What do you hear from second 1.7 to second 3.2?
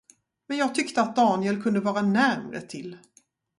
vara närmre till.